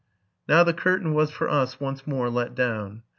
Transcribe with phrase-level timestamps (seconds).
[0.49, 3.03] Now the curtain was for us once more let down.